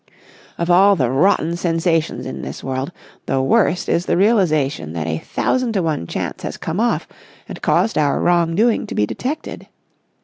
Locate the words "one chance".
5.83-6.41